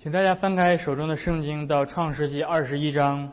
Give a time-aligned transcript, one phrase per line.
[0.00, 3.32] 请大家翻开手中的圣经到创世纪二十一章。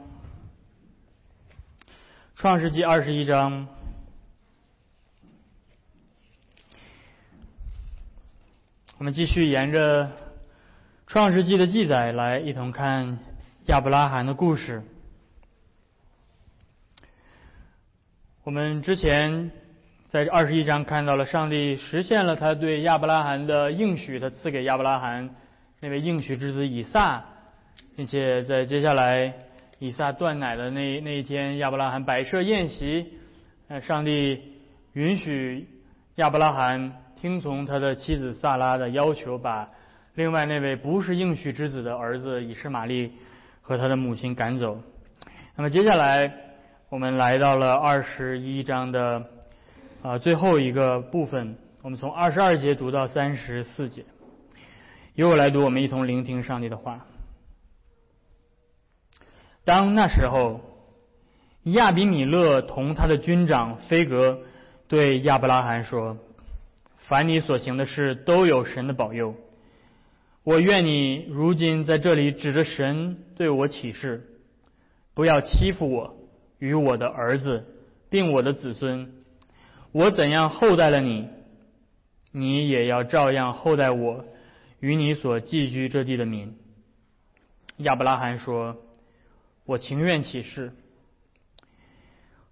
[2.35, 3.67] 创世纪二十一章，
[8.97, 10.11] 我们继续沿着
[11.05, 13.19] 创世纪的记载来一同看
[13.67, 14.81] 亚伯拉罕的故事。
[18.43, 19.51] 我们之前
[20.07, 25.35] 在二十一章看到了上帝实现了他对亚伯拉罕的应许，他赐给亚伯拉罕
[25.85, 27.23] 那位应许之子以撒，
[27.95, 29.31] 并且在接下来。
[29.77, 33.05] 以撒断奶的那那一天，亚伯拉罕摆设宴席，
[33.67, 34.41] 呃，上帝
[34.93, 35.67] 允许
[36.15, 39.69] 亚伯拉罕听从他的妻子萨拉的要求，把
[40.15, 43.11] 另外那位不是应许之子的儿子以实玛利
[43.61, 44.81] 和他的母亲赶走。
[45.55, 46.33] 那么接下来
[46.89, 49.23] 我们来到了二十一章的
[50.01, 54.05] 啊最后一个部分，我们从二十二节读到三十四节，
[55.15, 57.05] 由我来读，我们一同聆听上帝的话。
[59.63, 60.59] 当那时候，
[61.63, 64.41] 亚比米勒同他的军长菲格
[64.89, 66.17] 对亚伯拉罕说
[67.07, 69.35] ：“凡你所行的事，都有神的保佑。
[70.43, 74.21] 我愿你如今在这里指着神对我起誓，
[75.13, 76.17] 不要欺负我
[76.59, 77.65] 与我的儿子，
[78.09, 79.13] 并我的子孙。
[79.93, 81.29] 我怎样厚待了你，
[82.33, 84.25] 你也要照样厚待我
[84.85, 86.55] 与你所寄居这地的民。”
[87.77, 88.77] 亚伯拉罕说。
[89.67, 90.71] 我情愿起誓。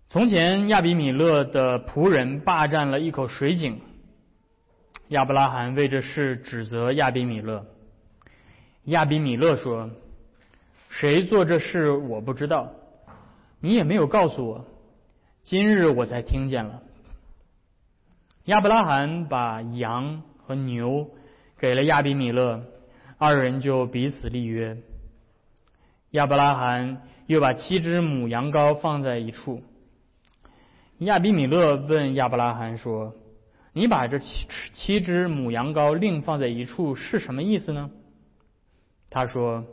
[0.08, 3.80] 从前亚比米勒的仆人霸占了一口水井，
[5.09, 7.67] 亚伯拉罕为这事指责亚比米勒。
[8.86, 9.92] 亚比米勒说
[10.90, 12.72] ：“谁做这事我不知道，
[13.59, 14.66] 你也没有告诉我，
[15.44, 16.81] 今日我才听见了。”
[18.45, 21.12] 亚伯拉罕把羊和牛
[21.58, 22.64] 给了亚比米勒，
[23.18, 24.78] 二人就彼此立约。
[26.12, 29.62] 亚伯拉罕又把七只母羊羔放在一处。
[31.00, 33.16] 亚比米勒问亚伯拉罕说
[33.74, 37.90] ：“你把这七七只母羊羔另放在一处是什么意思呢？”
[39.09, 39.66] 他说：“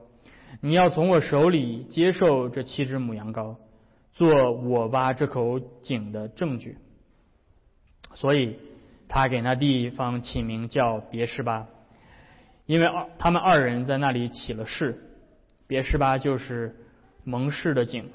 [0.60, 3.56] 你要从我手里接受这七只母羊羔，
[4.12, 6.78] 做我挖这口井的证据。”
[8.14, 8.56] 所以，
[9.12, 11.66] 他给那地方起名叫别是巴，
[12.64, 14.98] 因为二他们二人在那里起了誓。
[15.66, 16.76] 别示巴就是
[17.24, 18.08] 蒙氏的井，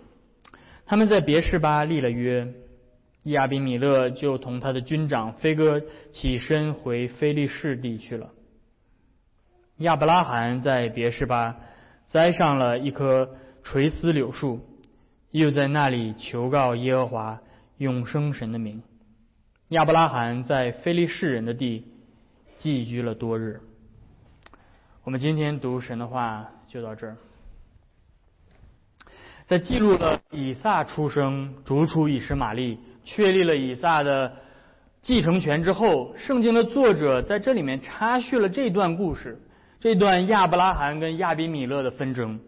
[0.86, 2.48] 他们在别示巴立了约，
[3.24, 8.30] 亚比米勒就同他的军长飞哥起身回菲利士地去了。
[9.80, 11.58] 亚伯拉罕在别示巴
[12.08, 14.62] 栽上了一棵垂丝柳树，
[15.32, 17.42] 又在那里求告耶和华
[17.78, 18.82] 永生神的名。
[19.76, 21.84] 亚伯拉罕在非利士人的地
[22.58, 23.60] 寄居了多日。
[25.04, 27.18] 我们今天读神的话就到这儿。
[29.44, 34.32] 在记录了以撒出生、逐出以实玛利、确立了以撒的
[35.02, 39.42] 继承权之后，圣经的作者在这里面插叙了这段故事，
[39.82, 42.40] 这段亚伯拉罕跟亚比米勒的纷争。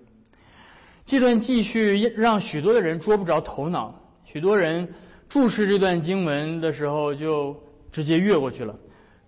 [1.05, 4.93] 这段记叙让许多的人捉不着头脑，许多人
[5.29, 7.55] 注视这段经文的时候就
[7.91, 8.75] 直接越过去了。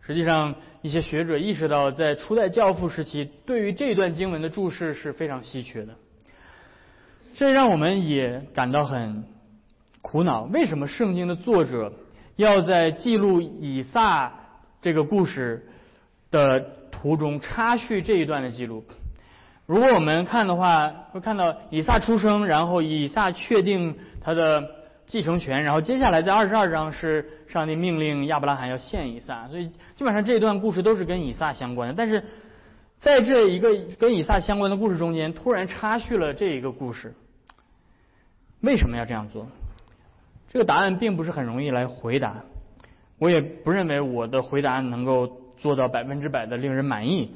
[0.01, 5.93] 实际上，一些学者意识到，在初代教父时期，对于这段经文的注释是非常稀缺的。
[7.35, 9.23] 这让我们也感到很
[10.01, 10.43] 苦恼。
[10.43, 11.93] 为什么圣经的作者
[12.38, 14.33] 要在记录以撒
[14.81, 15.67] 这个故事
[16.31, 16.59] 的
[16.91, 18.83] 途中插叙这一段的记录？
[19.67, 24.67] 如果我们看的话，会看到以撒出生，然后以撒确定他的
[25.09, 31.95] 继承权，然后接下来在二十二章是上帝命令亚伯拉罕要献以撒，所以基本上这段故事都是跟以撒相关的。
[31.97, 32.23] 但是
[32.99, 37.15] 在这一个跟以撒相关的故事中间，突然插叙了这一个故事。
[38.61, 39.47] 为什么要这样做？
[40.49, 42.43] 这个答案并不是很容易来回答。
[43.17, 47.31] 我也不认为我的回答能够做到百分之百的令人满意。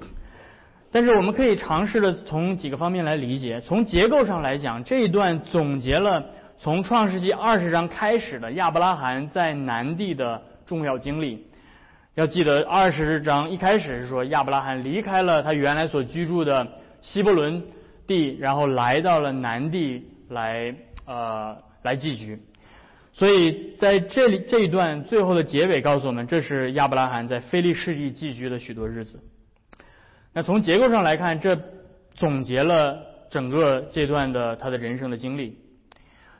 [0.91, 3.59] 但是我们可以尝试的从几个方面来理解。
[3.61, 6.29] 从结构上来讲，这一段总结了
[6.63, 11.45] 从创世纪二十章开始的亚伯拉罕在南地的重要经历。
[12.15, 16.65] 要记得，二十章一开始是说亚伯拉罕离开了他原来所居住的
[17.01, 17.61] 希伯伦
[18.07, 20.73] 地，然后来到了南地来。
[21.05, 22.39] 呃，来寄居，
[23.11, 29.19] 所以在这里这一段最后的结尾告诉我们，这是亚伯拉罕在菲利士地寄居的许多日子。
[30.31, 31.59] 那从结构上来看，这
[32.15, 35.57] 总结了整个这段的他的人生的经历。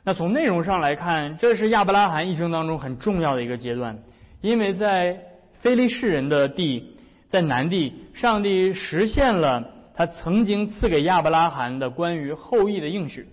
[0.06, 3.98] 那从内容上来看，这是亚伯拉罕一生当中很重要的一个阶段，
[4.42, 5.18] 因为在
[5.60, 6.98] 非利士人的地，
[7.28, 13.26] 在南地，上帝实现了他曾经赐给亚伯拉罕的关于后裔的应许。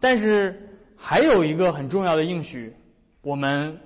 [0.00, 2.72] 但是还有一个很重要的应许，
[3.20, 3.78] 我们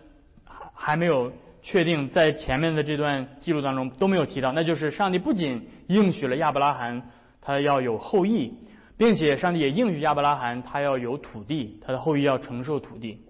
[0.45, 1.33] 还还没有
[1.63, 7.03] 确定，在前面的这段记录当中都没有提到，那就是上帝不仅应许了亚伯拉罕
[7.41, 8.55] 他要有后裔，
[9.01, 13.23] 并且上帝也应许亚伯拉罕他要有土地，他的后裔要承受土地。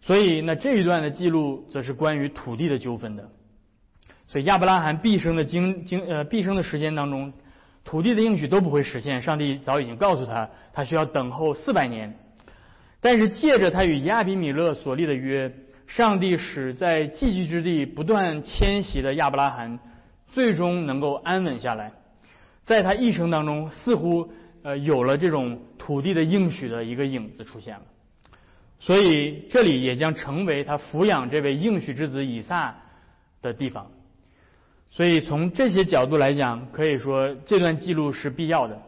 [0.00, 3.28] 所以，那这一段的记录则是关于土地的纠纷的。
[4.28, 7.32] 所以，亚伯拉罕毕生的经经呃毕生的时间当中，
[7.84, 9.22] 土地的应许都不会实现。
[9.22, 12.16] 上帝早已经告诉他，他需要等候四百年。
[13.00, 15.52] 但是，借着他与亚比米勒所立的约，
[15.88, 19.80] 上帝使在寄居之地不断迁徙的亚伯拉罕，
[20.28, 21.90] 最终能够安稳下来。
[22.64, 24.32] 在他一生当中，似乎
[24.62, 27.82] 呃有了这种土地的应许的一个影子出现了。
[28.78, 32.74] 所以，这里也将成为他抚养这位应许之子以撒
[33.42, 33.90] 的地方。
[34.90, 38.80] 所以，从这些角度来讲，可以说这段记录是必要的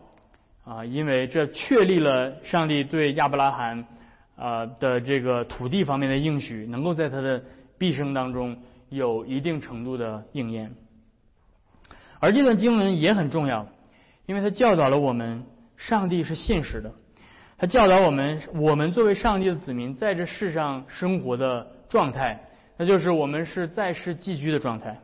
[0.64, 3.86] 啊，因为这确立了上帝对亚伯拉罕
[4.34, 7.42] 啊的这个土地方面的应许，能够在他的
[7.76, 8.56] 毕生当中
[8.88, 10.74] 有一定程度的应验。
[12.18, 13.68] 而这段经文也很重要，
[14.26, 15.44] 因为它教导了我们，
[15.88, 16.92] 上帝是现实的。
[17.58, 25.00] 他教导我们，我们作为上帝的子民，在这世上生活的状态，那就是我们是在世寄居的状态。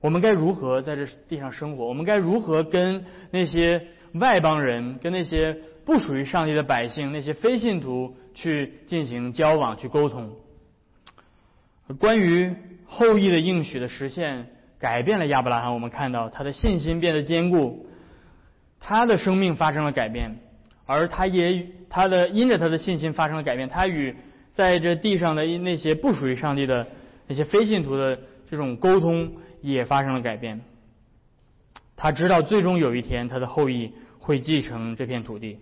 [0.00, 1.86] 我们该如何在这地上生活？
[1.86, 10.36] 我们该如何跟那些外邦人、跟那些不属于上帝的百姓、那些非信徒去进行交往、去沟通？
[11.98, 12.54] 关于
[12.86, 14.46] 后裔的应许的实现，
[14.78, 15.74] 改变了亚伯拉罕。
[15.74, 17.87] 我们看到他的信心变得坚固，
[18.80, 20.38] 他的生命发生了改变。
[20.90, 24.16] 而他也与他的因着他的信心发生了改变，他与
[24.52, 26.86] 在这地上的那些不属于上帝的
[27.26, 28.18] 那些非信徒的
[28.50, 30.62] 这种沟通也发生了改变。
[31.94, 35.58] 他知道最终有一天他的后裔会继承这片土地，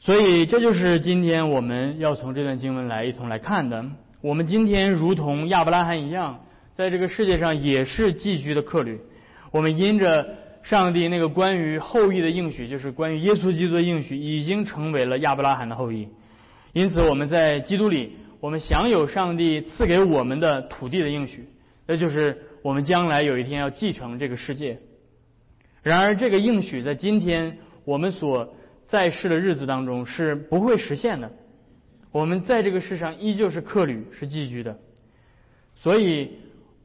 [0.00, 3.86] 所以这就是今天我们要从这段经文来一同来看的。
[4.20, 6.44] 我们今天如同亚伯拉罕一样，
[6.74, 9.00] 在这个世界上也是寄居的客旅，
[9.50, 10.36] 我们因着。
[10.70, 16.06] 上帝那个关于后裔的应许，就是关于耶稣基督的应许，已经成为了亚伯拉罕的后裔。
[16.72, 21.48] 因此，我们在基督里，我们享有上帝赐给我们的土地的应许，
[21.88, 24.78] 那就是我们将来有一天要继承这个世界。
[25.82, 28.54] 然而，这个应许在今天我们所
[28.86, 31.32] 在世的日子当中是不会实现的。
[32.12, 34.78] 我们在这个世上依旧是客旅，是寄居的。
[35.74, 36.30] 所以。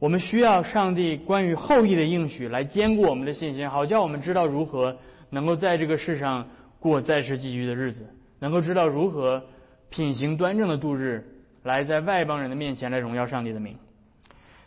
[0.05, 4.95] 我们需要上帝关于后裔的应许来兼顾我们的信心，好叫我们知道如何
[5.31, 6.47] 能够在这个世上
[6.79, 8.05] 过在世寄居的日子，
[8.37, 9.41] 能够知道如何
[9.89, 11.25] 品行端正的度日，
[11.63, 13.77] 来在外邦人的面前来荣耀上帝的名。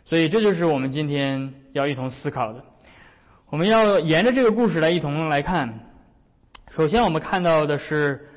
[0.03, 2.61] 所以这就是我们今天要一同思考的。
[3.49, 5.73] 我们要沿着这个故事来一同来看。
[6.71, 8.27] 首先，我们看到的是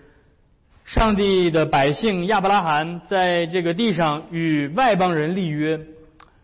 [0.85, 5.81] 上帝的百姓亚伯拉罕在这个地上与外邦人立约。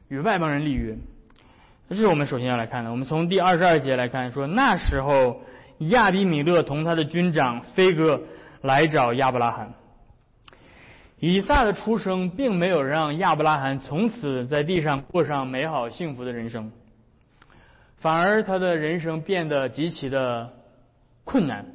[0.08, 0.96] 与外邦人立约，
[1.90, 2.90] 这是我们首先要来看的。
[2.90, 5.43] 我们从第二十二节来看，说那时候
[5.81, 8.22] 亚比米勒同他的军长飞哥
[8.62, 9.75] 来找亚伯拉罕。
[11.19, 16.72] 以撒的出生并没有让亚伯拉罕从此在地上过上美好幸福的人生，
[17.99, 20.52] 反而他的人生变得极其的
[21.25, 21.66] 困难。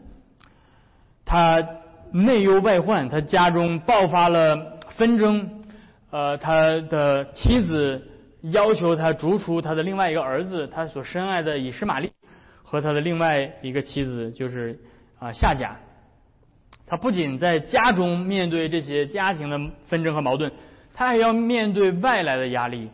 [1.23, 1.63] 他
[2.11, 5.63] 内忧外患，他家中爆发了纷争，
[6.09, 8.09] 呃，他的妻子。
[8.51, 12.11] 要求他逐出他的另外一个儿子，他所深爱的以实玛利
[12.61, 14.77] 和他的另外一个妻子，就是
[15.17, 15.77] 啊夏甲。
[16.85, 19.57] 他不仅在家中面对这些家庭的
[19.87, 20.51] 纷争和矛盾，
[20.93, 22.89] 他还要面对外来的压力，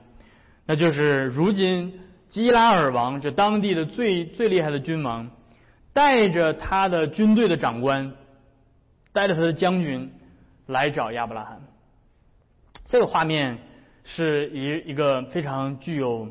[0.68, 5.32] 那就是如今基拉尔王这当地的最最厉害的君王，
[5.94, 8.13] 带着他的军队的长官，
[9.13, 10.12] 带着他的将军
[10.68, 11.60] 来找亚伯拉罕。
[12.86, 13.58] 这个画面。
[14.12, 16.28] 是一一个非常具有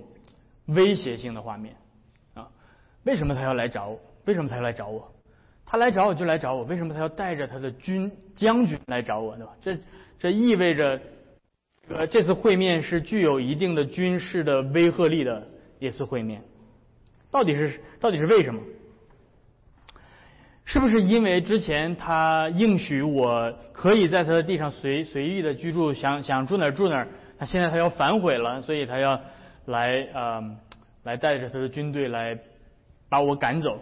[0.66, 1.76] 威胁性的画面
[2.34, 2.48] 啊！
[3.04, 4.00] 为什么他要来找我？
[4.24, 5.14] 为什么他要来找我？
[5.64, 9.52] 他来找我就来找我，为什么他要带着他的军将军来找我，对吧？
[9.62, 9.78] 这
[10.18, 11.00] 这意味着，
[11.88, 15.46] 呃，这次会面是具有一定的军事的威慑力的
[15.78, 16.42] 一次会面。
[17.30, 18.60] 到底是到底是为什么？
[20.64, 27.08] 是不是因为之前他应许我可以在他的地上随随意的居住，想想住哪儿住哪儿？
[27.38, 29.20] 他现在他要反悔了，所以他要
[29.66, 30.56] 来呃
[31.04, 32.38] 来带着他的军队来
[33.08, 33.78] 把我赶走，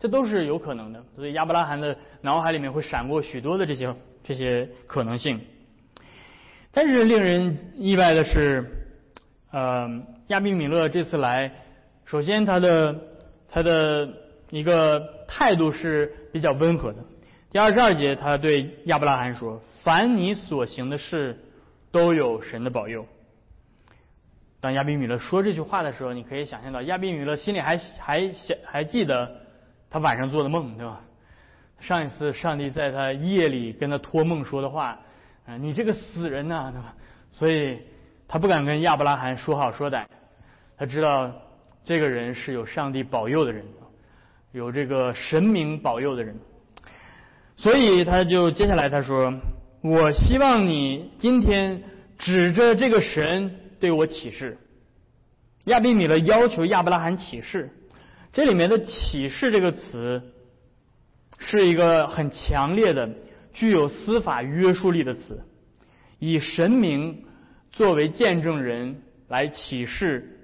[0.00, 1.04] 这都是有可能的。
[1.16, 5.40] 所以亚伯拉罕的脑海里面会闪过许多的这些这些可能性。
[6.72, 8.64] 但是令人意外的是，
[9.52, 9.88] 呃，
[10.28, 11.52] 亚比米勒这次来，
[12.04, 12.96] 首先他的
[13.48, 14.08] 他的
[14.50, 16.98] 一个态度是比较温和的。
[17.52, 21.38] 第二十二节，他对亚伯拉罕说：“凡你所行的事，
[21.94, 23.06] 都有神的保佑。”
[24.60, 29.30] 当亚比米勒说这句话的时候，你可以想象到亚比米勒心里还还想还记得
[29.88, 31.00] 他晚上做的梦，对吧？
[31.78, 34.98] 上一次上帝在他夜里跟他托梦说的话，
[35.46, 36.94] 啊，你这个死人呐，对吧？
[37.30, 37.78] 所以
[38.26, 40.06] 他不敢跟亚伯拉罕说好说歹，
[40.78, 41.30] 他知道
[41.84, 43.64] 这个人是有上帝保佑的人，
[44.52, 46.34] 有这个神明保佑的人。
[47.56, 49.32] 所以他就接下来他说
[49.84, 51.82] ：“我希望你今天
[52.16, 54.56] 指着这个神对我起誓。”
[55.66, 57.68] 亚比米勒要求亚伯拉罕起誓，
[58.32, 60.22] 这里面的“起誓”这个词
[61.36, 63.10] 是一个很强烈的、
[63.52, 65.44] 具有司法约束力的词，
[66.18, 67.22] 以神明
[67.70, 70.38] 作为见证人来起誓。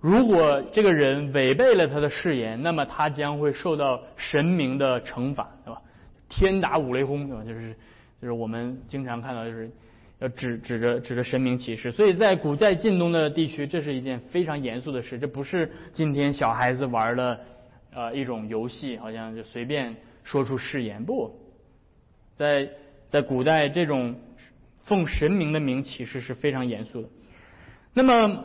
[0.00, 5.80] 如果这个人违背了他的誓言，那么他将会受到神明的惩罚，对吧？
[6.28, 7.42] 天打五雷轰，对吧？
[7.42, 7.74] 就是
[8.20, 9.70] 就是我们经常看到，就是
[10.18, 11.92] 要指指着指着神明起誓。
[11.92, 15.18] 所以在古在近东的地区，这是一件非常严肃的事。
[15.18, 17.40] 这不是今天小孩子玩的
[17.92, 19.94] 呃一种游戏，好像就随便
[20.24, 21.04] 说出誓言。
[21.04, 21.38] 不
[22.36, 22.68] 在
[23.08, 24.14] 在古代，这种
[24.80, 27.08] 奉神明的名起誓是非常严肃的。
[27.92, 28.44] 那么，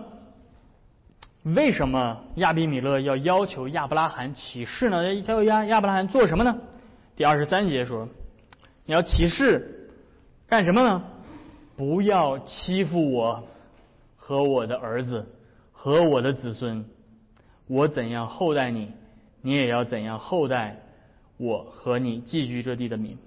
[1.43, 5.13] 为什么亚比米勒要要求亚伯拉罕起誓呢？
[5.13, 6.57] 要求亚亚伯拉罕做什么呢？
[7.15, 8.07] 第二十三节说
[8.85, 9.89] ：“你要起誓
[10.47, 11.03] 干什么呢？
[11.77, 13.43] 不要欺负我
[14.17, 15.25] 和我的儿子
[15.71, 16.85] 和我的子孙。
[17.67, 18.91] 我怎样厚待你，
[19.41, 20.81] 你也要怎样厚待
[21.37, 23.17] 我和你寄居这地的民。”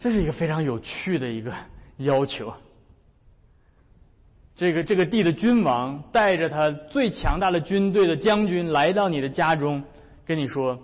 [0.00, 1.52] 这是一个非常有趣的一个
[1.96, 2.52] 要求。
[4.56, 9.84] 这个这个地的君王带着他最强大的军队的将军来到你的家中，
[10.26, 10.80] 跟你说。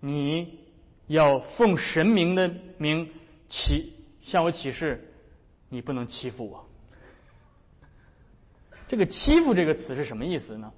[0.00, 0.58] 你
[1.06, 3.08] 要奉神明的名
[3.48, 5.12] 起向我起誓，
[5.68, 6.66] 你不能欺负我。
[8.88, 10.72] 这个“欺负”这个词是什么意思呢？“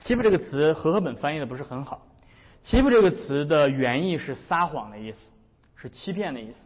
[0.00, 2.06] 欺负”这个词和合本翻译的不是很好。
[2.64, 5.30] “欺负”这个词的原意是撒谎的意思，
[5.76, 6.64] 是欺骗的意思。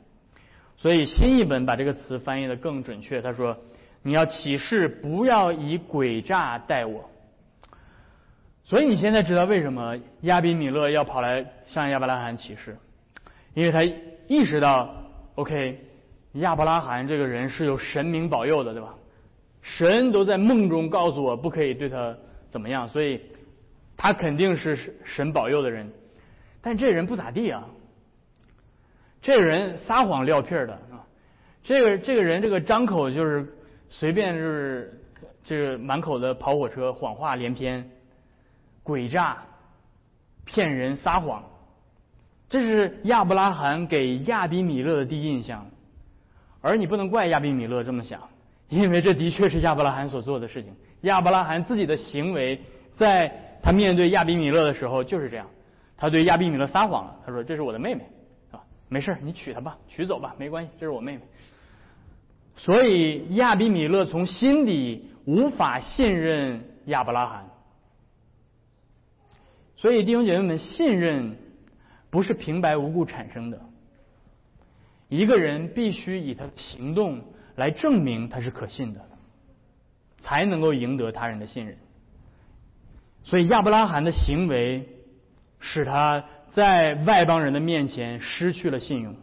[0.76, 3.20] 所以新译本把这个词翻译的更准确。
[3.20, 3.56] 他说
[4.02, 7.10] ：“你要起誓，不要以诡诈待我。”
[8.70, 12.76] 所以你现在知道为什么亚比米勒要跑来向亚伯拉罕起誓，
[13.52, 13.82] 因为他
[14.28, 14.94] 意识到
[15.34, 15.80] ，OK，
[16.34, 18.94] 亚伯拉罕这个人是有神明保佑的，对吧？
[19.60, 22.16] 神都在梦中告诉我不可以对他
[22.48, 23.20] 怎么样，所以
[23.96, 25.90] 他肯定是神保佑的人。
[26.60, 27.66] 但这人不咋地啊，
[29.20, 31.02] 这人撒谎撂屁儿的啊，
[31.64, 33.52] 这个这个人这个张口就是
[33.88, 34.96] 随便就是
[35.42, 37.90] 这个满口的跑火车，谎话连篇。
[38.84, 39.38] 诡诈、
[40.44, 41.44] 骗人、撒谎，
[42.48, 45.66] 这是亚伯拉罕给亚比米勒的第一印象。
[46.62, 48.20] 而你不能怪亚比米勒这么想，
[48.68, 50.74] 因为这的确是亚伯拉罕所做的事情。
[51.02, 52.60] 亚伯拉罕自己的行为，
[52.96, 55.46] 在他面对亚比米勒的时候就是这样。
[55.96, 58.06] 他对亚比米勒撒谎了，他说：“这是我的妹妹，
[58.50, 61.22] 啊，没事，你娶她吧，娶走吧，没关系，这是我妹妹。”
[62.56, 67.49] 所以亚比米勒从心底无法信任亚伯拉罕。
[69.80, 71.38] 所以弟兄姐妹们，信任
[72.10, 73.58] 不是平白无故产生的。
[75.08, 77.22] 一个人必须以他的行动
[77.56, 79.00] 来证明他是可信的，
[80.20, 81.78] 才能够赢得他人的信任。
[83.22, 84.86] 所以亚伯拉罕的行为
[85.60, 89.16] 使他在外邦人的面前失去了信用。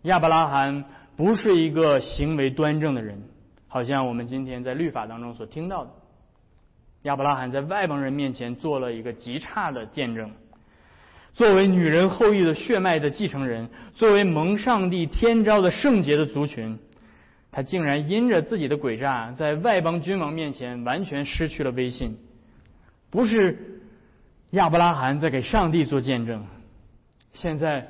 [0.00, 3.22] 亚伯拉罕不是一个行为端正的人，
[3.68, 5.90] 好像我们今天在律法当中所听到的。
[7.02, 10.30] 亚伯拉罕在外邦人面前做了一个极差的见证。
[11.34, 16.78] 作为女人后裔的血脉的继承人，作为蒙上帝天召的圣洁的族群，
[17.50, 22.18] 他竟然因着自己的诡诈，在外邦君王面前完全失去了威信。
[23.10, 23.80] 不是
[24.50, 26.46] 亚伯拉罕在给上帝做见证，
[27.32, 27.88] 现在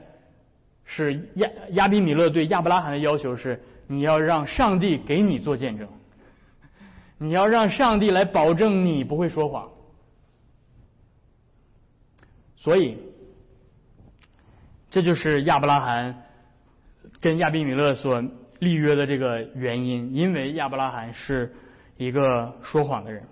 [0.85, 5.89] 是亚亚比米勒对亚伯拉罕的要求是：你要让上帝给你做见证。
[7.23, 9.71] 你要让上帝来保证你不会说谎，
[12.57, 12.99] 所以
[14.91, 16.25] 这就是亚伯拉罕
[17.21, 18.21] 跟亚比米勒所
[18.59, 21.55] 立约的这个原因，因为亚伯拉罕是
[21.97, 23.23] 一个说谎的人。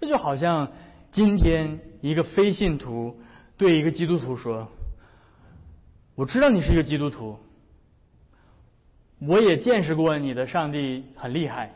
[0.00, 0.70] 这就好像
[1.10, 3.18] 今天一个非信徒
[3.56, 4.68] 对一个基督徒说
[6.14, 7.36] ：“我知道你是一个基督徒，
[9.18, 11.74] 我也见识过你的上帝很厉害。”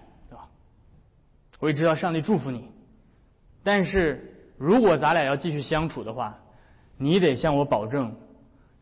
[1.58, 2.70] 我也知道上帝祝福你，
[3.62, 6.38] 但是如果咱俩要继续相处的话，
[6.96, 8.14] 你得向我保证，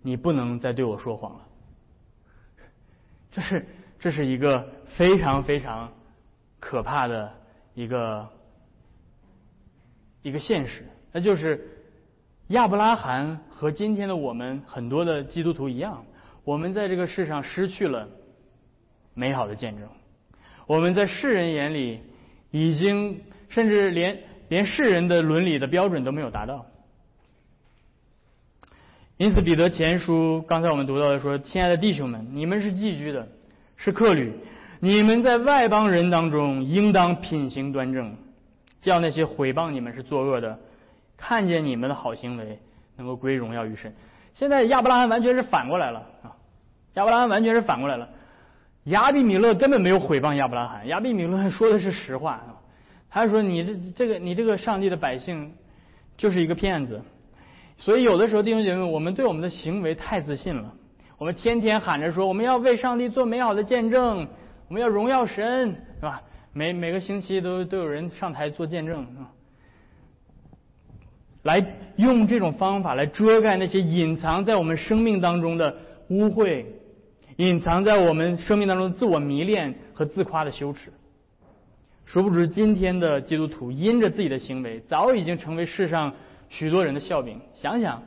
[0.03, 1.41] 你不能再对我说谎了。
[3.31, 3.67] 这是
[3.99, 4.67] 这是一个
[4.97, 5.93] 非常非常
[6.59, 7.33] 可怕的
[7.75, 8.29] 一个
[10.23, 11.69] 一个现实，那就是
[12.49, 16.05] 亚伯拉罕和今天的我们很多的基督徒一样，
[16.45, 18.09] 我们在这个世上失去了
[19.15, 19.89] 美好的见证，
[20.67, 22.01] 我们在世人眼里
[22.51, 26.67] 已经甚至连连世人的伦理的标准都没有达到。
[29.17, 33.27] 因此，彼得前书刚才我们读到的说：“亲爱的弟兄们，你们是寄居的，
[33.77, 34.33] 是客旅，
[34.81, 38.15] 你们在外邦人当中应当品行端正，
[38.81, 40.59] 叫那些毁谤你们是作恶的，
[41.17, 42.59] 看见你们的好行为，
[42.97, 43.95] 能够归荣耀于神。”
[44.35, 46.37] 现在亚伯拉罕完全是反过来了啊！
[46.93, 48.11] 亚伯拉罕完全是反过来了。
[48.87, 52.43] 亚比米勒根本没有毁谤亚伯拉罕，亚比米勒说的是实话。
[53.09, 55.53] 他说：“你这这个你这个上帝的百姓
[56.17, 57.01] 就是一个骗子。”
[57.79, 60.73] 所以，有的时候弟兄姐妹，我们对我们的行为太自信了。
[61.19, 64.27] 我们天天喊着说，我们要为上帝做美好的见证，
[64.69, 66.23] 我们要荣耀神，是吧？
[66.53, 69.33] 每每个星期都都有人上台做见证，啊，
[71.43, 71.65] 来
[71.97, 75.77] 用这种方法来遮盖那些隐藏在我们生命当中的
[76.09, 76.65] 污秽，
[77.37, 80.93] 隐藏在我们生命当中的自我迷恋和自夸的羞耻。
[82.05, 86.15] 殊不知，今天的基督徒因着自己的行为，早已经成为世上。
[86.49, 88.05] 许多人的笑柄，想想，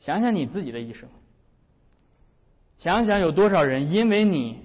[0.00, 1.08] 想想你自己的一生，
[2.78, 4.58] 想想有多少人因为你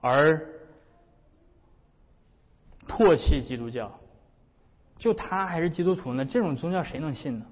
[0.00, 0.46] 而
[2.86, 3.98] 唾弃基督教，
[4.98, 6.24] 就他还是基督徒呢？
[6.24, 7.46] 这种宗教谁能信呢？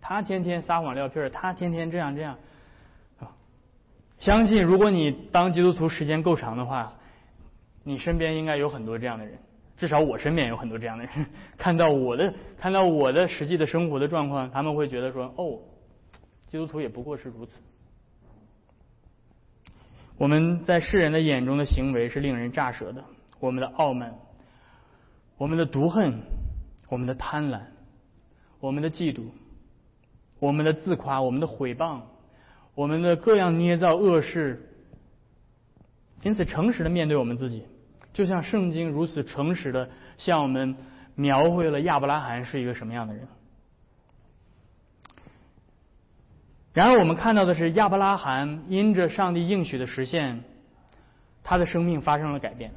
[0.00, 2.36] 他天天撒谎撂屁儿，他天天这样这样，
[4.22, 6.92] 相信如果你当基督徒时间够长的话，
[7.82, 9.36] 你身边应该有很多这样的人。
[9.76, 11.26] 至少我身边有很多这样的人，
[11.58, 15.58] 看到我的看到我的实际的生活的状况，他们会觉得说：“哦，
[16.46, 17.60] 基督徒也不过是如此。”
[20.16, 23.02] 我们在世人的眼中的行为是令人咋舌的，
[23.40, 24.14] 我们的傲慢，
[25.36, 26.20] 我们的毒恨，
[26.88, 27.58] 我们的贪婪，
[28.60, 29.24] 我们的嫉妒，
[30.38, 32.02] 我们的自夸，我们的毁谤，
[32.74, 34.68] 我们的各样捏造恶事。
[36.22, 37.64] 因此，诚实的面对我们自己。
[38.12, 40.76] 就像圣经如此诚实的向我们
[41.14, 43.26] 描绘了亚伯拉罕是一个什么样的人。
[46.74, 50.44] 然而，我们看到的是亚伯拉罕因着上帝应许的实现，
[51.42, 52.72] 他的生命发生了改变。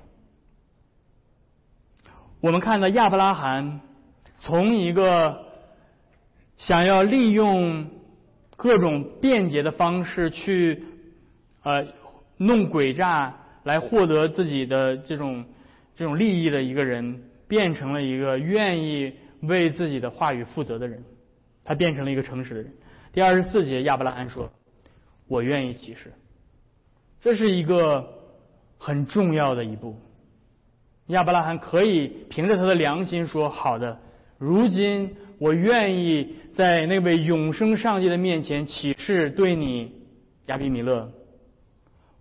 [2.41, 3.81] 我们看到亚伯拉罕
[4.39, 5.45] 从一个
[6.58, 7.89] 想要利用
[8.55, 10.83] 各种便捷的方式去
[11.63, 11.87] 呃
[12.37, 13.41] 弄诡诈。
[13.65, 15.43] 来获得自己的这种
[15.95, 21.03] 这种利益的一个人，变成了一个愿意为自己的话语负责的人，
[21.63, 22.71] 他变成了一个诚实的人。
[23.11, 24.51] 第二十四节，亚伯拉罕说
[25.27, 26.13] ：“我愿意起誓。”
[27.19, 28.07] 这是一个
[28.77, 29.99] 很重要的一步。
[31.07, 33.97] 亚伯拉罕可以凭着他的良心说：“好的，
[34.37, 39.91] 如今我愿意在那位永生上帝的面前起誓，对你，
[40.47, 41.11] 亚比米勒，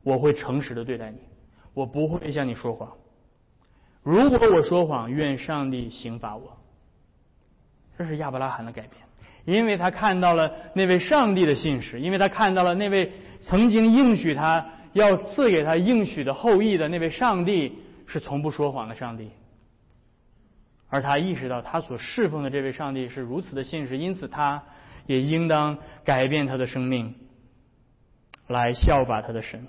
[0.03, 1.19] 我会诚实的对待你。”
[1.75, 2.89] 我不会向你说谎。
[4.05, 6.57] 如果我说谎，愿上帝刑罚我。
[7.99, 9.03] 这是亚伯拉罕的改变，
[9.45, 19.31] 因为他看到了那位上帝的信使，因为他看到了那位曾经应许他要赐给他应许的后裔的那位上帝是从不说谎的上帝。
[20.95, 24.63] 而他意识到他所侍奉的这位上帝是如此的信实，因此他
[25.07, 27.17] 也应当改变他的生命，
[28.47, 29.67] 来效法他的神。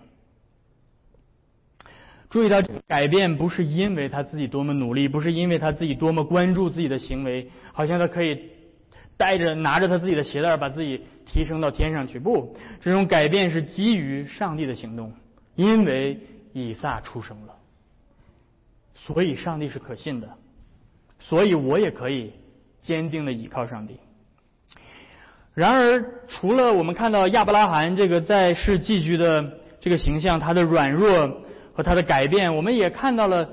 [2.30, 8.52] 注意到，改变不是因为他自己多么努力，不是因为他自己多么关注自己的行为，好像他可以
[9.18, 12.20] 带着拿着他自己的鞋带把自己提升到天上去。
[12.20, 15.12] 不，这种改变是基于上帝的行动，
[15.56, 16.20] 因为
[16.54, 17.56] 以撒出生了，
[18.94, 20.38] 所以上帝是可信的，
[21.28, 22.34] 所以我也可以
[22.82, 23.98] 坚定的倚靠上帝。
[25.54, 31.42] 然而，除了我们看到亚伯拉罕这个在世寄居的这个形象，他的软弱。
[31.78, 33.50] 和他的改变，我们也看到了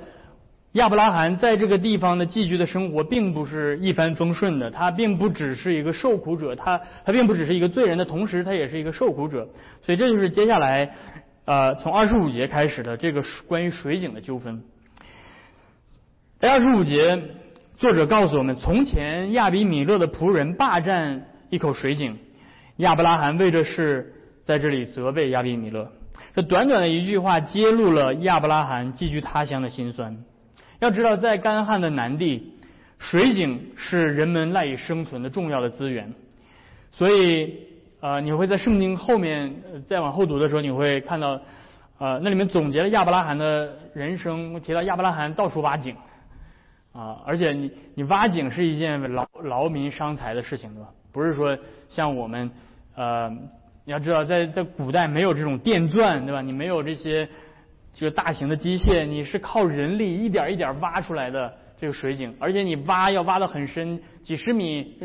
[0.75, 4.71] 亚伯拉罕在这个地方的寄居的生活，并不是一帆风顺的。
[4.71, 9.49] 他并不只是一个受苦者，他他并不只是一个罪人的同时，他也是一个受苦者。
[9.85, 10.95] 所以这就是接下来
[11.47, 14.63] 呃从二十五节开始的这个关于水井的纠纷。
[16.39, 17.21] 在二十五节，
[17.83, 22.17] 作者告诉我们，从前亚比米勒的仆人霸占一口水井，
[22.77, 24.15] 亚伯拉罕为这事
[24.45, 25.91] 在这里责备亚比米勒。
[26.33, 30.17] 这短短的一句话揭露了亚伯拉罕寄居他乡的辛酸。
[30.79, 32.53] 要知道，在干旱的南地，
[33.01, 36.15] 水井是人们赖以生存的重要的资源，
[36.93, 37.53] 所以
[38.01, 39.53] 呃，你会在圣经后面
[39.89, 41.41] 再往后读的时候，你会看到
[41.99, 45.97] 呃，那里面总结了亚伯拉罕的人生，提到亚伯拉罕到处挖井
[46.93, 50.91] 啊，而且你你挖井是一件劳劳民伤财的事情，对吧？
[51.13, 52.51] 不是说像我们
[52.95, 53.31] 呃，
[53.85, 56.41] 你要知道在在古代没有这种电钻，对吧？
[56.41, 57.29] 你没有这些
[57.93, 61.55] 这个大型的机械，你是靠人力一点一点挖出来的。
[61.79, 65.03] 这个水井，而且你挖要挖到很深，几十米，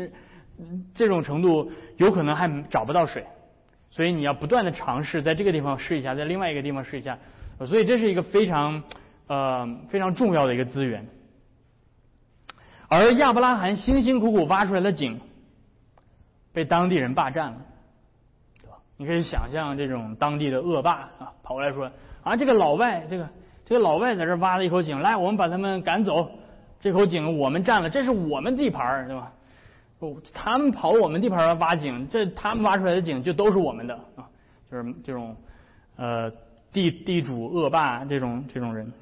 [0.94, 3.24] 这种程度有可能还找不到水，
[3.90, 7.18] 所以你要不断的尝试，在这个地方试一下，在另外一个地方试一下，
[7.66, 8.84] 所以这是一个非常
[9.26, 11.04] 呃非常重要的一个资源。
[12.88, 15.20] 而亚伯拉罕辛辛苦苦挖出来的井，
[16.52, 17.58] 被当地人霸占了，
[18.60, 18.76] 对吧？
[18.96, 21.90] 你可以想象这种当地的恶霸啊，跑过来说
[22.22, 23.28] 啊，这个老外，这个
[23.64, 26.30] 这个老外在这挖了一口井，来，我们把他们赶走。
[26.80, 29.32] 这口井我们占了，这是我们地盘儿，对吧？
[29.98, 34.24] 不，他们跑我们地盘儿挖井，这他们挖出来的井就都是我们的啊，
[34.70, 35.36] 就是这种
[35.96, 36.30] 呃
[36.72, 38.92] 地地主恶霸这种这种人。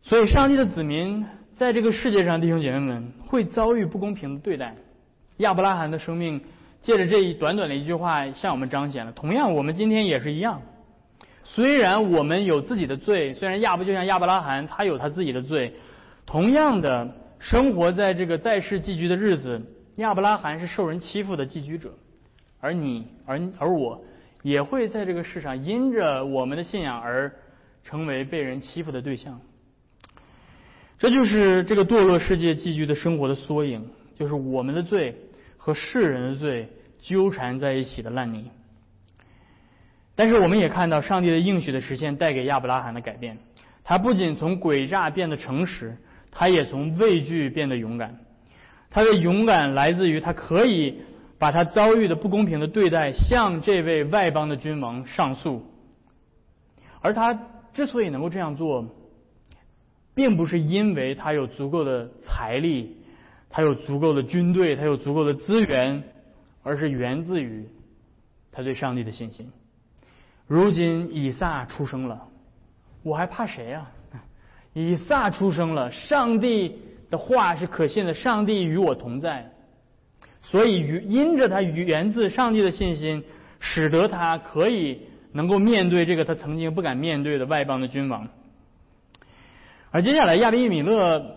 [0.00, 1.26] 所以，上帝的子民
[1.58, 4.76] 在这个世界上，弟兄姐妹们会遭遇不公平的对待。
[5.38, 6.40] 亚伯拉罕的生命
[6.80, 9.10] 借着这一短短的一句话向我们彰显了。
[9.10, 10.62] 同样，我们今天也是一样。
[11.42, 15.74] 虽然我们有自己的罪，虽然亚伯就像亚伯拉罕，他有他自己的罪。
[16.26, 19.60] 同样的，生活在这个在世寄居的日子，
[19.96, 21.92] 亚伯拉罕是受人欺负的寄居者，
[22.60, 24.00] 而你，而而我，
[24.44, 27.32] 也会在这个世上因着我们的信仰而
[27.82, 29.40] 成为被人欺负的对象。
[30.98, 35.14] 这就是这个堕落世界寄居的生活的缩影，就是我们的罪
[35.56, 36.68] 和世人的罪
[37.00, 38.50] 纠缠在一起的烂泥。
[40.14, 43.38] 但是我们也看到上帝的应许的实现带给亚伯拉罕的改变，
[43.84, 45.96] 他不仅从诡诈变得诚实。
[46.30, 48.18] 他也从畏惧变得勇敢，
[48.90, 51.00] 他的勇敢来自于他可以
[51.38, 55.64] 把他遭遇的不公平的对待向这位外邦的君王上诉，
[57.00, 58.84] 而他之所以能够这样做，
[60.18, 62.96] 并不是因为他有足够的财力，
[63.48, 66.02] 他有足够的军队，他有足够的资源，
[66.64, 67.68] 而是源自于
[68.50, 69.48] 他对上帝的信心。
[70.48, 72.26] 如今以撒出生了，
[73.04, 73.86] 我还怕谁呀？
[74.72, 79.52] 以撒出生了，上帝的话是可信的，上帝与我同在，
[80.42, 83.22] 所以与因着他源自上帝的信心，
[83.60, 88.26] 使得他可以能够面对这个他曾经不敢面对的外邦的君王。
[89.90, 91.36] 而接下来亚比米勒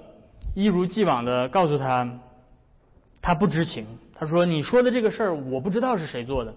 [0.55, 2.19] 一如既往的告诉他，
[3.21, 6.53] 他不知情，他说：“你说的这个事儿，我不知道是谁做的，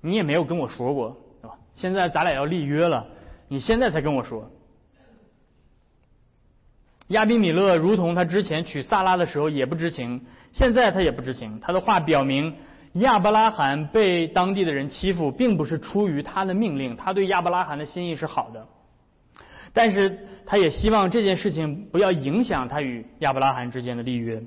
[0.00, 1.56] 你也没有跟我说过，对吧？
[1.74, 3.06] 现在咱俩要立约了，
[3.48, 4.50] 你现在才跟我说。”
[7.08, 11.58] 亚比米勒如同他之前娶萨拉的时候也不知情，现在他也不知情。
[11.60, 12.54] 他的话表明，
[12.94, 16.96] 亚伯拉罕被当地的人欺负，并不是出于他的命令。
[16.96, 18.66] 他对亚伯拉罕的心意是好的，
[19.72, 24.42] 但是他也希望这件事情不要影响他与亚伯拉罕之间的立约。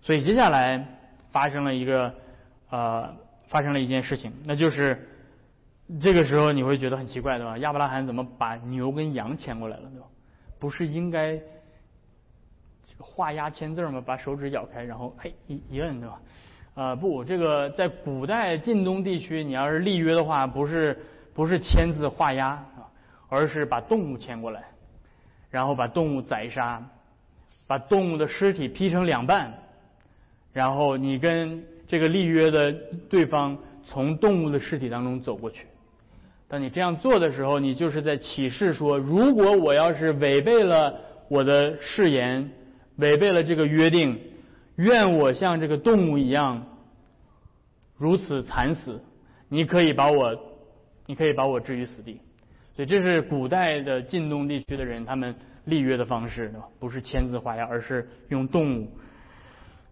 [0.00, 0.86] 所以接下来
[1.30, 2.14] 发生了一个
[2.70, 3.14] 呃，
[3.48, 5.08] 发生了一件事情，那就是
[6.00, 7.58] 这个时候你会觉得很奇怪，对吧？
[7.58, 10.06] 亚伯拉罕怎么把牛跟羊牵过来了，对吧？
[10.58, 11.40] 不是应该
[12.98, 14.02] 画押签字吗？
[14.04, 16.20] 把手指咬开，然后嘿一一摁，对吧？
[16.74, 20.98] 啊不，这个在古代晋东地区，你要是立约的话，不是
[21.34, 22.64] 不是签字画押，
[23.32, 24.62] 而是把动物牵过来，
[25.48, 26.86] 然后把动物宰杀，
[27.66, 29.54] 把动物的尸体劈成两半，
[30.52, 32.70] 然后你跟这个立约的
[33.08, 35.66] 对方从动物的尸体当中走过去。
[36.46, 42.50] 当你这样做的时候，你就是在启示说：如果我要是违背了我的誓言，
[42.96, 44.20] 违背了这个约定，
[44.76, 46.66] 愿我像这个动物一样
[47.96, 49.02] 如此惨死。
[49.48, 50.38] 你可以把我，
[51.06, 52.20] 你可以把我置于死地。
[52.74, 58.90] 所以这是古代的晋东地区的人他们立约的方式，不是签字画押，而是用动物。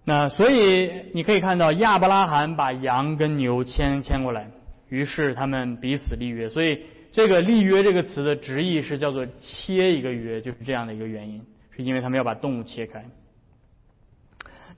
[0.05, 4.51] 那所以你可以看到亚伯拉罕把羊跟牛牵牵过来。
[4.89, 11.41] 于是他们彼此立约，所以这个“立约”这个词的直译是叫做“切一个约”，就是这样的一个原因，
[11.71, 13.05] 是因为他们要把动物切开。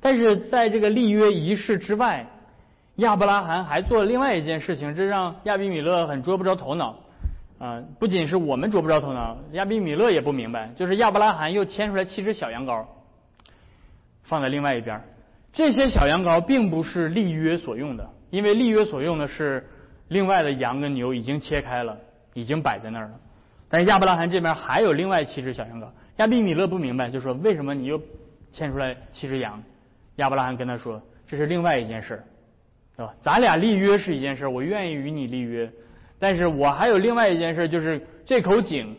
[0.01, 2.27] 但是在这个立约仪式之外，
[2.97, 6.99] 亚伯拉罕还做了另外一件事情，这让亚比米勒很捉不着头脑。
[7.63, 12.87] 啊，不仅是我们捉不着头脑，亚比米勒也不明白，就是亚伯拉罕又牵出来七只小羊羔，
[14.25, 15.01] 放在另外一边。
[15.53, 19.69] 这些小羊羔并不是立约所用的，因为立约所用的是。
[20.09, 21.97] 另外的羊跟牛已经切开了，
[22.35, 23.13] 已经摆在那儿了。
[23.71, 25.87] 但是亚伯拉罕这边还有另外七只小羊羔。
[26.19, 27.99] 亚比米勒不明白，就说为什么你又
[28.53, 29.63] 牵出来七只羊。
[30.17, 32.25] 亚伯拉罕跟他说：“这是另外一件事儿，
[32.95, 33.15] 对吧？
[33.23, 35.73] 咱俩立约是一件事儿，我愿意与你立约，
[36.23, 38.95] 但是我还有另外一件事，就是这口井，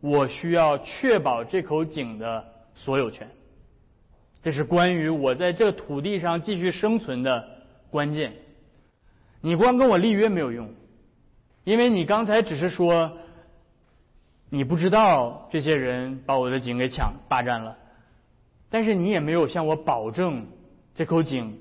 [0.00, 3.28] 我需要确保这口井的所有权。
[4.42, 7.46] 这是关于我在这土地上继续生存的
[7.90, 8.32] 关键。
[9.42, 10.70] 你光跟我立约没有用，
[11.64, 13.18] 因为你刚才只是说。”
[14.52, 17.76] 你不知道这些人把我的井给抢霸占了，
[18.68, 20.48] 但是你也没有向我保证
[20.92, 21.56] 这口井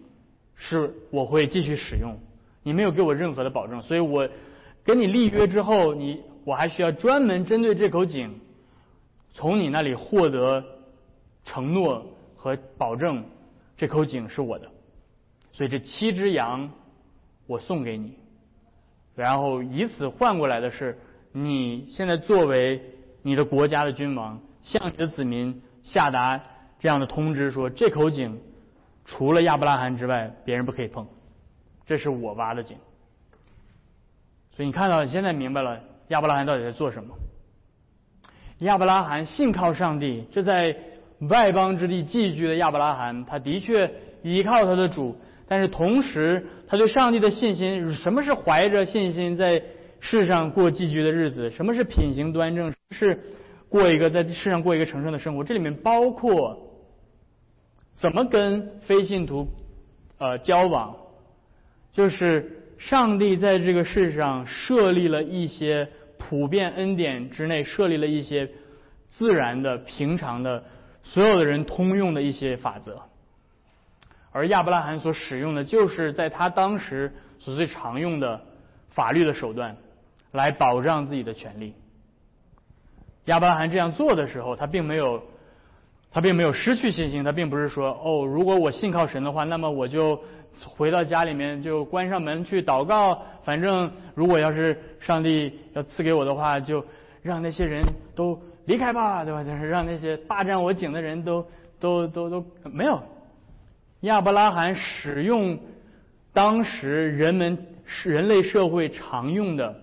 [0.55, 2.17] 是我会继续使用，
[2.63, 4.27] 你没有给我任何的保证，所以我
[4.89, 8.39] 跟你立约之后，你我还需要专门针对这口井，
[9.33, 10.65] 从你那里获得
[11.45, 12.03] 承诺
[12.35, 13.23] 和保证，
[13.77, 14.67] 这口井是我的，
[15.51, 16.71] 所以这七只羊
[17.45, 18.17] 我送给你，
[19.15, 20.97] 然后以此换过来的是。
[21.31, 22.81] 你现在作为
[23.21, 26.41] 你的国家的君王，向你的子民下达
[26.79, 28.41] 这样的通知，说这口井
[29.05, 31.05] 除了亚伯拉罕之外，别人不可以碰，
[31.85, 32.75] 这是我挖的井。
[34.65, 37.15] 你看到现在明白了亚伯拉罕到底在做什么？
[38.59, 40.75] 亚伯拉罕信靠上帝，这在
[41.21, 43.91] 外邦之地寄居的亚伯拉罕，他的确
[44.21, 45.15] 依靠他的主，
[45.47, 49.61] 但是同时他对上帝的信心，什么是怀着信心在？
[50.01, 52.73] 世上过寄居的日子，什么是品行端正？
[52.91, 53.21] 是
[53.67, 55.43] 过一个在世上过一个成圣的生活。
[55.43, 56.57] 这里面包括
[57.95, 59.49] 怎么跟非信徒
[60.17, 60.95] 呃交往，
[61.91, 65.87] 就是上帝在这个世上设立了一些
[66.17, 68.49] 普遍恩典之内，设立了一些
[69.07, 70.63] 自然的、平常的、
[71.03, 72.99] 所有的人通用的一些法则。
[74.31, 78.41] 而亚伯拉罕所使用的，就是在他当时所最常用的
[78.89, 79.77] 法律的手段。
[80.31, 81.73] 来保障自己的权利。
[83.25, 85.23] 亚伯拉罕这样做的时候，他并没有，
[86.11, 87.23] 他并没有失去信心。
[87.23, 90.21] 他并不是说，哦，如果我信靠神的话，那么我就
[90.65, 93.21] 回到家里面就关上门去祷告。
[93.43, 96.83] 反正如果要是上帝要赐给我的话，就
[97.21, 97.83] 让那些人
[98.15, 99.43] 都离开吧，对吧？
[99.43, 101.45] 就是让那些霸占我井的人都
[101.79, 103.01] 都都都没有。
[104.01, 105.59] 亚伯拉罕使用
[106.33, 107.65] 当时人们
[108.03, 109.75] 人类社会常用的。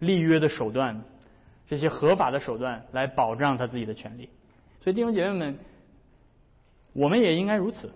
[0.00, 1.00] 立约的手段，
[1.66, 4.28] 这些合法的手段来保障他自己的权利。
[4.84, 5.58] 所以弟兄姐妹们，
[6.92, 7.90] 我们也应该如此。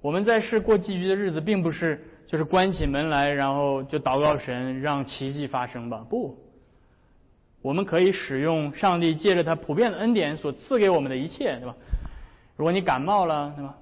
[0.00, 6.06] 我们在世过寄居的日子，并不是就是关起门来，然后就祷告神让奇迹发生吧？
[6.08, 6.38] 不，
[7.60, 11.74] 我们可以使用上帝借着他普遍的恩典所赐给我们的一切，对吧？
[12.56, 13.76] 如果你感冒了，对吧？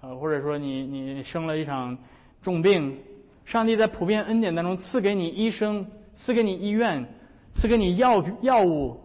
[0.00, 1.98] 呃，或者说你你生了一场
[2.40, 2.98] 重病，
[3.44, 5.86] 上帝在普遍恩典当中赐给你医生。
[6.18, 7.06] 赐给你医院，
[7.52, 8.98] 赐给你药药物，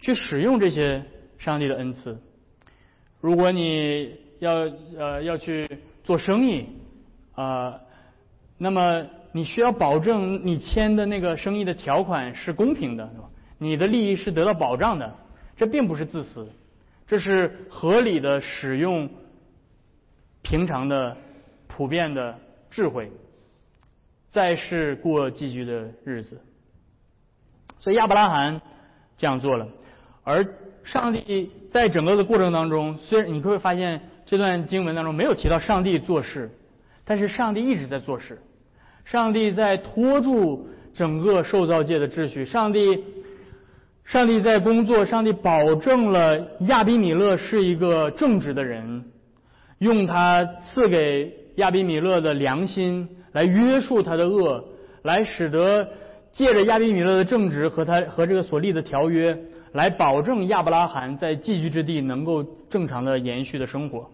[0.00, 1.04] 去使用这些
[1.38, 2.20] 上帝的恩赐。
[3.20, 4.52] 如果你要
[4.96, 5.68] 呃要去
[6.04, 6.66] 做生意
[7.34, 7.80] 啊，
[8.58, 13.30] 那么你需要保证你签的那个生意的条款是公平的，是吧？
[13.58, 15.14] 你的利益是得到保障的。
[15.56, 16.48] 这并不是自私，
[17.06, 19.10] 这是合理的使用
[20.42, 21.16] 平常的
[21.66, 22.38] 普遍的
[22.70, 23.10] 智慧。
[24.30, 26.40] 在世过寄居的日子，
[27.78, 28.60] 所以亚伯拉罕
[29.16, 29.66] 这样做了。
[30.28, 30.46] 而
[30.84, 36.50] 上帝在整个的过程当中，虽然你会发现这段经文当中没有提到上帝做事，
[37.06, 38.38] 但是上帝一直在做事。
[39.06, 42.44] 上帝在拖住整个受造界的秩序。
[42.44, 43.02] 上帝，
[44.04, 45.06] 上帝在工作。
[45.06, 49.04] 上帝保证了亚比米勒是一个正直的人，
[49.78, 53.08] 用他赐给亚比米勒的良心。
[53.32, 54.62] 来约束他的恶，
[55.02, 55.88] 来使得
[56.32, 59.38] 借着亚比米勒的正直和他和这个所立的条约，
[59.72, 64.10] 来保证亚伯拉罕在寄居之地能够正常的延续的生活。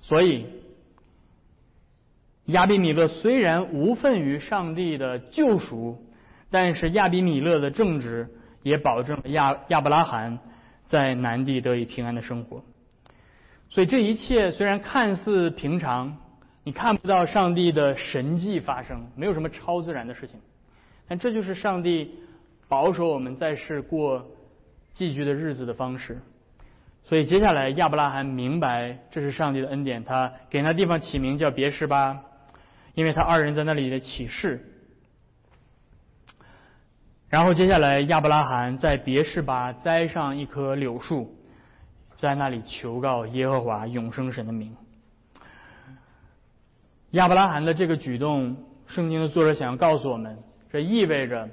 [0.00, 0.46] 所以，
[2.46, 5.98] 亚比米勒虽然无份于上帝的救赎，
[6.50, 8.28] 但是亚比米勒的正直
[8.62, 10.38] 也保证了亚亚伯拉罕
[10.86, 12.62] 在南地得以平安的生活。
[13.68, 16.16] 所以这一切虽然看似平常。
[16.64, 20.38] 你看不到上帝的神迹发生，没有什么超自然的事情，
[21.08, 22.10] 但这就是上帝
[22.68, 24.26] 保守我们在世过
[24.92, 26.20] 寄居的日子的方式。
[27.04, 32.20] 所以接下来亚伯拉罕明白这是上帝的恩典，他给那地方起名叫别是巴，
[32.94, 34.74] 因为他二人在那里的起誓。
[37.30, 41.34] 然后接下来亚伯拉罕在别是巴栽上一棵柳树，
[42.16, 44.76] 在那里求告耶和华永生神的名。
[47.12, 50.38] 亚伯拉罕的这个举动，圣经的作者想要告诉我们，
[50.70, 51.48] 这意味着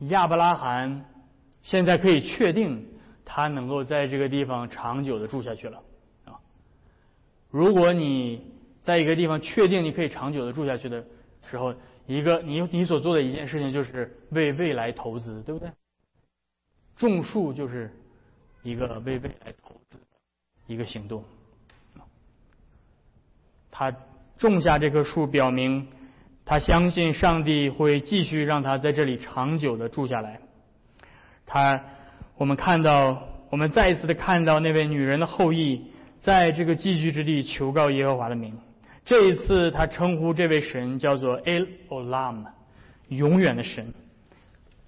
[0.00, 1.04] 亚伯拉罕
[1.62, 2.86] 现在可以确定
[3.24, 5.82] 他能够在这个地方长久的住下去了
[6.24, 6.38] 啊。
[7.50, 11.04] 如果你在一个地方确定你可以长久的住下去的
[11.50, 11.74] 时候，
[12.06, 15.70] 一个你你所做的一件事情就是为未来投资，对不对？
[16.96, 17.92] 种树就是
[18.62, 19.98] 一个为未来投资
[20.66, 21.24] 一个行动。
[23.70, 23.94] 他
[24.36, 25.86] 种下这棵树，表明
[26.48, 30.40] 他相信上帝会继续让他在这里长久的住下来。
[31.44, 31.78] 他，
[32.38, 35.90] 我们看到，我们再一次的看到那位女人的后裔
[36.22, 38.58] 在这个寄居之地求告耶和华的名。
[39.04, 42.46] 这一次，他称呼这位神叫做 El Olam，
[43.08, 43.92] 永远的神，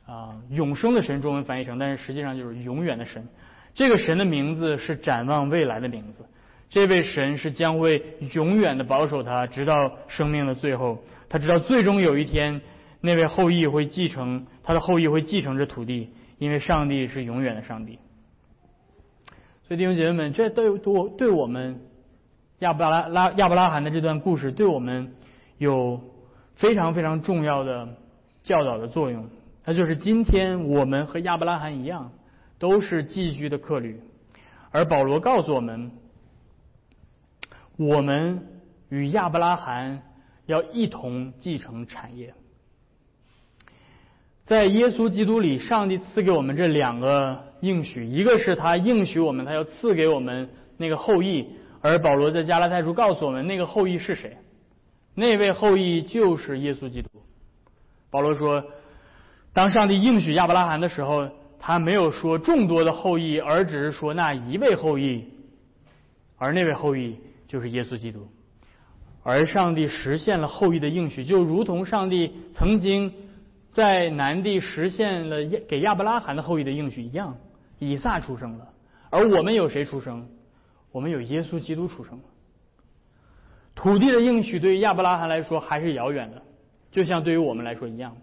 [0.06, 3.28] 啊，永生的神，中文翻译成，但是实际上就是永远的神。
[3.74, 6.24] 这个神的名字是展望未来的名字。
[6.70, 8.00] 这位神是将会
[8.32, 10.98] 永远的保守他，直到生命的最后。
[11.28, 12.60] 他知道最终有一天，
[13.00, 17.98] 那位后裔会继承他的后裔会继承这土地，因为上帝是永远的上帝。
[19.66, 21.80] 所以弟兄姐妹们，这对对对我们
[22.60, 25.12] 亚伯拉拉亚伯拉罕的这段故事，对我们
[25.58, 26.00] 有
[26.54, 27.88] 非常非常重要的
[28.44, 29.28] 教导的作用。
[29.64, 32.12] 那就是今天我们和亚伯拉罕一样，
[32.60, 34.00] 都是寄居的客旅，
[34.70, 35.90] 而保罗告诉我们。
[37.80, 38.46] 我们
[38.90, 40.02] 与亚伯拉罕
[40.44, 42.34] 要一同继承产业，
[44.44, 51.46] 在耶稣基督里，上帝赐给我们这两个应许，一个是他应许我们，他要赐给我们那个后裔，
[51.80, 54.36] 而保罗在加拉太书告诉我们，那个后裔是谁？
[55.14, 57.08] 那位后裔就是耶稣基督。
[58.10, 58.62] 保罗说，
[59.54, 65.24] 当上帝应许亚伯拉罕的时候，他没有说众多的后裔，而只是说那一位后裔，
[66.36, 67.16] 而那位后裔。
[67.50, 68.28] 就是耶稣基督，
[69.24, 73.12] 而上帝实现了后裔的应许，就如同上帝曾经
[73.72, 77.36] 在南地实现了给亚伯拉罕的后裔的应许一样，
[77.80, 78.68] 以撒出生了。
[79.10, 80.28] 而我们有谁出生？
[80.92, 82.24] 我们有耶稣基督出生了。
[83.74, 86.42] 土地的应许对于亚伯拉罕来说还是遥远的，
[86.92, 88.16] 就像对于我们来说一样。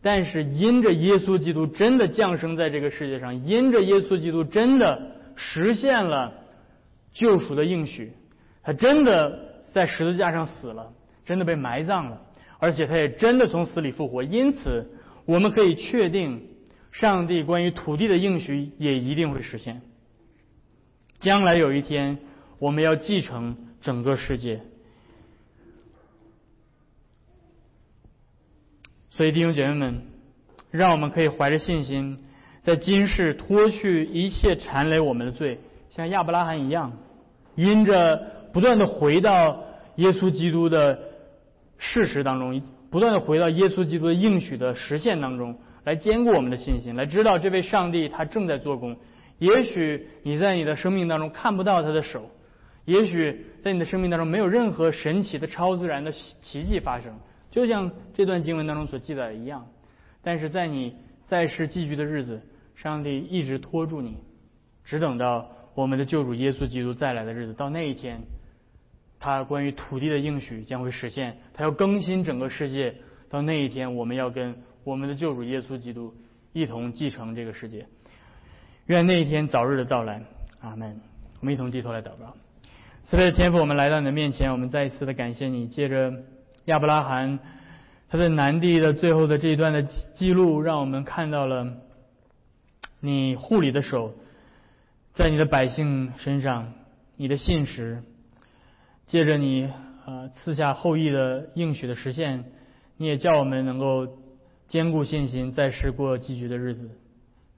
[0.00, 6.34] 但是因着耶稣基督真的降生在这个世界上，因着耶稣基督真的实现了
[7.12, 8.12] 救赎的应许。
[8.62, 10.92] 他真的在十字架上死了，
[11.24, 12.20] 真的被埋葬了，
[12.58, 14.22] 而且他也真的从死里复活。
[14.22, 14.90] 因此，
[15.24, 16.46] 我们可以确定，
[16.92, 19.80] 上帝关于土地的应许也一定会实现。
[21.20, 22.18] 将来有一天，
[22.58, 24.60] 我们要继承整个世界。
[29.10, 30.02] 所以，弟兄姐妹们，
[30.70, 32.18] 让我们可以怀着信心，
[32.62, 36.92] 在今世脱去一切缠累我们的罪，像亚伯拉罕一样，
[37.54, 38.38] 因着。
[38.52, 39.64] 不断的回到
[39.96, 40.98] 耶稣基督的
[41.78, 48.96] 事实当中，不断的回到耶稣基督的应许的实现当中，来坚固我们的信心，来知道这位上帝他正在做工。
[49.38, 52.30] 也许你在你的生命当中看不到他的手，
[52.84, 57.14] 也许在你的生命当中没有任何神奇的超自然的奇迹发生，
[57.50, 59.66] 就像这段经文当中所记载的一样。
[60.22, 62.42] 但是在你在世寄居的日子，
[62.74, 64.18] 上帝一直拖住你，
[64.84, 68.20] 只等到我们的救主耶稣基督再来的日子，到那一天。
[69.20, 72.94] 他关于土地的应许将会实现，他要更新整个世界。
[73.28, 76.14] 到那一天，我们要跟我们的救主耶稣基督
[76.52, 77.86] 一同继承这个世界。
[78.86, 80.22] 愿那一天早日的到来。
[80.60, 81.00] 阿门。
[81.40, 82.34] 我们一同低头来祷告。
[83.04, 85.68] 慈悲的天父，我们来到你的面前，我们再一次的感谢你。
[85.68, 86.12] 借着
[86.64, 87.38] 亚伯拉罕
[88.08, 91.76] 他在南地的最后的这一段的记录，让我们看到了
[93.00, 94.14] 你护理的手
[95.14, 96.72] 在你的百姓身上，
[97.16, 98.02] 你的信实。
[99.10, 99.68] 借着你
[100.06, 102.44] 呃赐下后裔的应许的实现，
[102.96, 104.06] 你也叫我们能够
[104.68, 106.88] 坚固信心，在世过寄居的日子。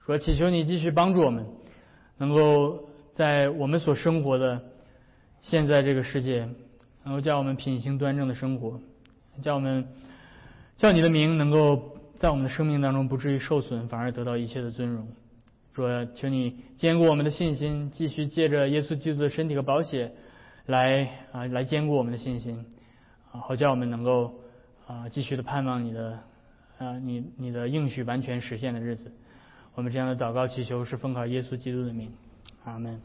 [0.01, 1.45] 说祈求你继续帮助我们，
[2.17, 4.63] 能够在我们所生活的
[5.43, 6.49] 现在这个世界，
[7.05, 8.81] 能够叫我们品行端正的生活，
[9.43, 9.87] 叫我们
[10.79, 15.07] 叫你的名能够在我们的生命当中不至于受损，反而得到一切的尊荣。
[15.75, 20.13] 说求你坚固我们的信心，继续借着耶稣基督的身体和宝血。
[20.67, 22.65] 来啊，来坚固我们的信心，
[23.33, 24.33] 啊，好叫我们能够
[24.87, 26.19] 啊继续的盼望你的
[26.79, 29.13] 啊你你的应许完全实现的日子。
[29.75, 32.13] 我们这样的祷告祈求是奉靠耶稣基督的名，
[32.65, 33.01] 阿门。